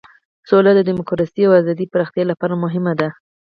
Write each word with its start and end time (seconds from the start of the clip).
سوله 0.49 0.71
د 0.75 0.79
دموکراسۍ 0.89 1.41
او 1.45 1.51
ازادۍ 1.61 1.85
پراختیا 1.93 2.23
لپاره 2.31 2.53
مهمه 2.63 2.93
ده. 2.99 3.07